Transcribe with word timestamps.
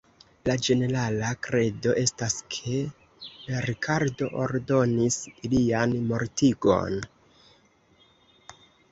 La 0.49 0.53
ĝenerala 0.65 1.27
kredo 1.47 1.91
estas 2.03 2.37
ke 2.55 2.79
Rikardo 3.65 4.29
ordonis 4.45 5.17
ilian 5.49 5.93
mortigon. 6.13 6.97